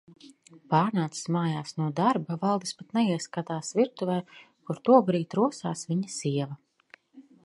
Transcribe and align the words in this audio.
P?rn?cis 0.69 1.27
m?j?s 1.33 1.75
no 1.81 1.89
darba, 1.99 2.37
Valdis 2.45 2.73
pat 2.79 2.97
neieskat?s 2.97 3.69
virtuv?, 3.81 4.13
kur 4.71 4.79
tobr?d 4.89 5.29
ros?s 5.41 5.81
vi?a 5.93 6.11
sieva. 6.19 6.55